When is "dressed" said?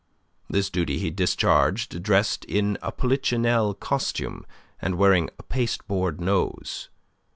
2.01-2.43